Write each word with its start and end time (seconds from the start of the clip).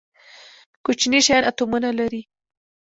کوچني 0.85 1.19
شیان 1.27 1.43
اتومونه 1.49 1.89
لري 1.99 2.21